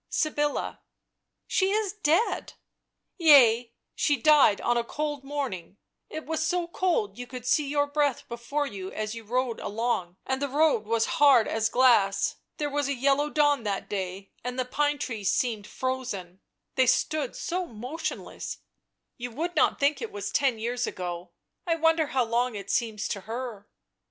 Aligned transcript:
"Sybilla."" 0.09 0.81
She 1.47 1.69
is 1.69 1.93
dead."" 1.93 2.53
Yea, 3.19 3.71
she 3.93 4.17
died 4.17 4.59
on 4.59 4.75
a 4.75 4.83
cold 4.83 5.23
morning— 5.23 5.77
it 6.09 6.25
was 6.25 6.43
so 6.43 6.65
cold 6.67 7.19
you 7.19 7.27
could 7.27 7.45
see 7.45 7.67
your 7.67 7.85
breath 7.85 8.27
before 8.27 8.65
you 8.65 8.91
as 8.91 9.13
you 9.13 9.23
rode 9.23 9.59
along, 9.59 10.17
and 10.25 10.41
the 10.41 10.49
road 10.49 10.85
was 10.87 11.05
hard 11.21 11.47
as 11.47 11.69
glass— 11.69 12.37
there 12.57 12.67
was 12.67 12.87
a 12.87 12.95
yellow 12.95 13.29
dawn 13.29 13.61
that 13.61 13.87
day, 13.91 14.31
and 14.43 14.57
the 14.57 14.65
pine 14.65 14.97
trees 14.97 15.31
seemed 15.31 15.67
frozen, 15.67 16.41
they 16.73 16.87
stood 16.87 17.35
so 17.35 17.67
motionless— 17.67 18.57
you 19.19 19.29
would 19.29 19.55
not 19.55 19.79
think 19.79 20.01
it 20.01 20.11
was 20.11 20.31
ten 20.31 20.57
years 20.57 20.87
ago— 20.87 21.29
I 21.67 21.75
wonder 21.75 22.07
how 22.07 22.23
long 22.23 22.55
it 22.55 22.71
seems 22.71 23.07
to 23.09 23.21
her?" 23.29 23.69